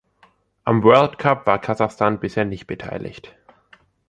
Am 0.63 0.81
World 0.81 1.19
Cup 1.19 1.45
war 1.45 1.61
Kasachstan 1.61 2.19
bisher 2.19 2.43
nicht 2.43 2.65
beteiligt. 2.65 3.35